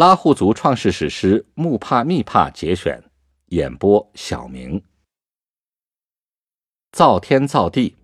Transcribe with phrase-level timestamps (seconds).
[0.00, 2.98] 拉祜族创世史诗《木帕密帕》节选，
[3.48, 4.82] 演播小明。
[6.92, 7.94] 造天造地，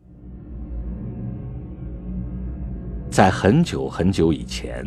[3.11, 4.85] 在很久很久以前，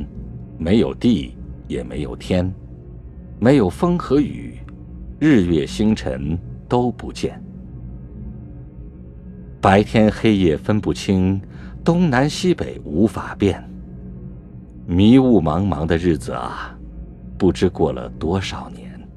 [0.60, 1.36] 没有地，
[1.68, 2.54] 也没有天，
[3.40, 4.60] 没有风和雨，
[5.18, 7.44] 日月星辰都不见，
[9.60, 11.42] 白天黑夜分不清，
[11.84, 13.68] 东南西北无法辨，
[14.86, 16.76] 迷雾茫茫的日子啊！
[17.40, 19.10] 不知过了多少年，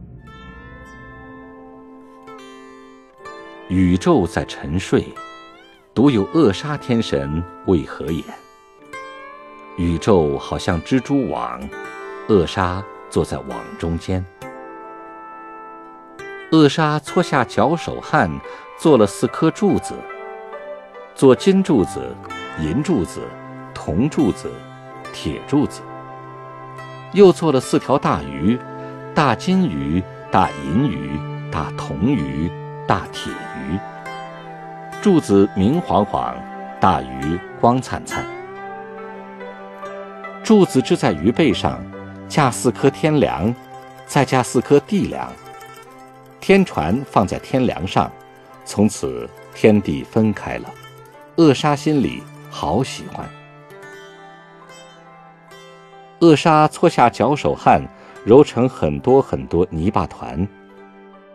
[3.68, 5.12] 宇宙在沉睡，
[5.92, 8.24] 独有扼杀天神为何眼？
[9.76, 11.60] 宇宙好像蜘蛛网，
[12.28, 14.24] 扼杀坐在网中间。
[16.52, 18.30] 扼杀搓下脚手汗，
[18.78, 19.94] 做了四颗柱子，
[21.16, 22.14] 做金柱子、
[22.60, 23.20] 银柱子、
[23.74, 24.48] 铜柱子、
[25.12, 25.82] 铁柱子。
[27.12, 28.58] 又做了四条大鱼，
[29.14, 32.50] 大金鱼、大银鱼、大铜鱼、
[32.86, 33.78] 大铁鱼。
[35.02, 36.34] 柱子明晃晃，
[36.80, 38.24] 大鱼光灿灿。
[40.42, 41.84] 柱子支在鱼背上，
[42.28, 43.54] 架四颗天梁，
[44.06, 45.30] 再架四颗地梁。
[46.40, 48.10] 天船放在天梁上，
[48.64, 50.70] 从此天地分开了。
[51.36, 53.28] 扼杀心里好喜欢。
[56.22, 57.82] 扼杀搓下脚手汗，
[58.24, 60.46] 揉成很多很多泥巴团，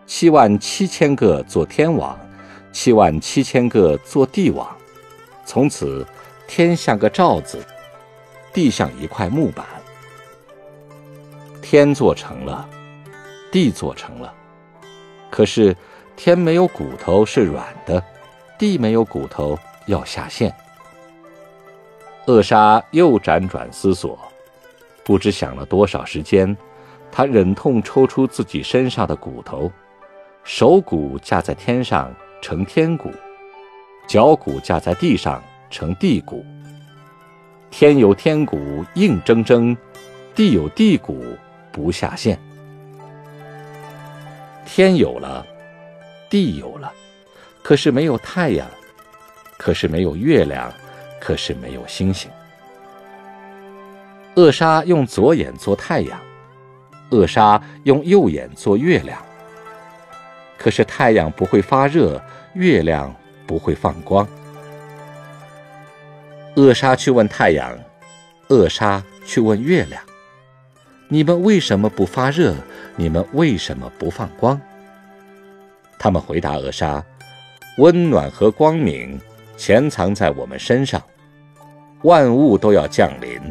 [0.06, 2.18] 七万七千个做天网，
[2.72, 4.66] 七万七千个做地网，
[5.44, 6.08] 从此
[6.47, 7.62] 天像个罩子，
[8.53, 9.66] 地像一块木板。
[11.62, 12.66] 天做成了，
[13.52, 14.34] 地做成了，
[15.30, 15.76] 可是
[16.16, 18.02] 天没有骨头是软的，
[18.58, 20.56] 地没有骨头要下线。
[22.28, 24.18] 扼杀又辗转思索。
[25.07, 26.57] 不知想了多少时间，
[27.09, 29.72] 他忍痛抽出自己身上的骨头，
[30.44, 33.09] 手骨架在天上成天骨，
[34.06, 36.46] 脚骨架在地上成地骨。
[37.72, 39.78] 天有天骨硬铮铮，
[40.35, 41.23] 地有地骨
[41.72, 42.38] 不下线。
[44.66, 45.47] 天有了，
[46.29, 46.91] 地有了，
[47.63, 48.67] 可是没有太阳，
[49.57, 50.69] 可是没有月亮，
[51.17, 52.29] 可是没有星星。
[54.38, 56.20] 扼杀用左眼做太阳，
[57.09, 59.18] 扼杀用右眼做月亮。
[60.59, 62.22] 可是太阳不会发热，
[62.53, 63.12] 月亮
[63.47, 64.28] 不会放光。
[66.56, 67.76] 扼杀去问太阳，
[68.50, 70.00] 扼杀去问月亮：
[71.08, 72.53] 你们为什么不发热？
[72.96, 74.59] 你们为什么不放光？
[75.97, 77.03] 他们回答扼杀：
[77.80, 79.20] 温暖和光明
[79.58, 81.02] 潜藏在我们身上，
[82.03, 83.42] 万物都要降临。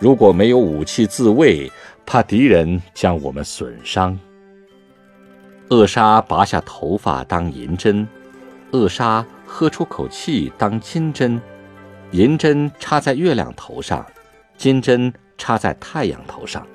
[0.00, 1.70] 如果没有武器自卫，
[2.04, 4.18] 怕敌人将我们损伤。
[5.70, 8.06] 扼杀拔下头发当银针，
[8.72, 11.40] 扼杀喝出口气当金针，
[12.10, 14.04] 银针插在月亮头上，
[14.58, 16.66] 金针插在太阳头上。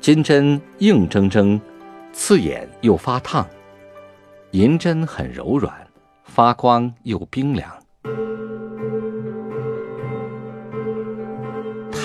[0.00, 1.60] 金针硬铮铮，
[2.12, 3.44] 刺眼又发烫；
[4.52, 5.74] 银针很柔软，
[6.22, 7.68] 发光又冰凉。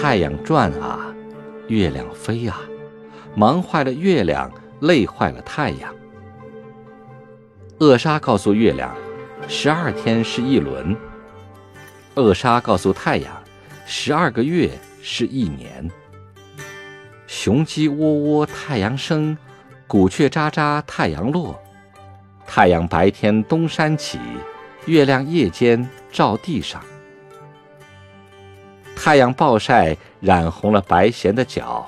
[0.02, 1.14] 太阳转啊，
[1.68, 2.60] 月亮飞啊，
[3.36, 5.94] 忙坏了月亮，累坏了太阳。
[7.78, 8.98] 扼杀告诉月亮，
[9.48, 10.96] 十二天是一轮；
[12.16, 13.32] 扼杀告诉太阳，
[13.86, 14.72] 十二个月
[15.04, 15.88] 是一年。
[17.28, 19.38] 雄鸡喔喔太阳升，
[19.86, 21.62] 鼓雀喳喳太阳落。
[22.47, 24.18] 太阳白天东山起，
[24.88, 26.84] 月亮夜间照地上。
[28.96, 31.85] 太阳暴晒染红了白藓的脚，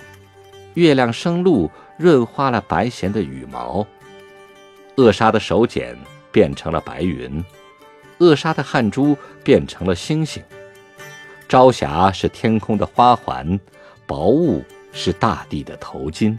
[0.73, 3.85] 月亮生露润花了白藓的羽毛。
[4.95, 5.97] 扼杀的手茧
[6.31, 7.43] 变成了白云，
[8.19, 10.43] 扼杀的汗珠变成了星星。
[11.47, 13.59] 朝霞是天空的花环，
[14.07, 16.37] 薄雾是大地的头巾。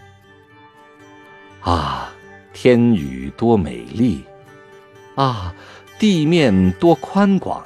[1.60, 2.12] 啊，
[2.52, 4.24] 天宇多美丽！
[5.14, 5.54] 啊，
[5.98, 7.64] 地面多宽广！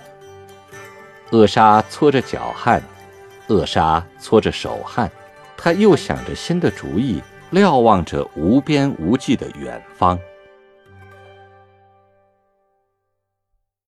[1.31, 2.83] 扼杀搓着脚汗。
[3.49, 5.11] 扼杀搓着手汗，
[5.57, 10.19] 他又想着新的主意，瞭望着无边无际的远方。